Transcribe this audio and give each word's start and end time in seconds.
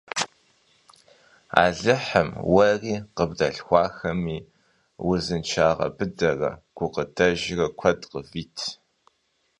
Alıhım 1.63 2.29
vueri 2.51 2.95
kıbdalxuaxemi 3.15 4.37
vuzınşşage 5.05 5.87
bıdere 5.97 6.51
gukıdejjre 6.77 7.67
kuedu 7.79 8.07
kıvit! 8.11 8.57